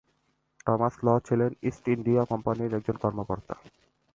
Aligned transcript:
Thomas 0.65 0.95
Law 1.03 1.07
ছিলেন 1.27 1.51
East 1.63 1.83
India 1.87 2.21
কোম্পানির 2.25 2.75
একজন 2.77 2.95
কর্মকর্তা। 3.03 3.55